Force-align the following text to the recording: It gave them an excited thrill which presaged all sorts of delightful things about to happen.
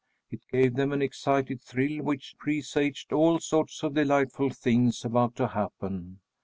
It 0.31 0.47
gave 0.51 0.77
them 0.77 0.93
an 0.93 1.03
excited 1.03 1.61
thrill 1.61 2.01
which 2.03 2.35
presaged 2.39 3.13
all 3.13 3.37
sorts 3.39 3.83
of 3.83 3.93
delightful 3.93 4.49
things 4.49 5.05
about 5.05 5.35
to 5.35 5.49
happen. 5.49 6.21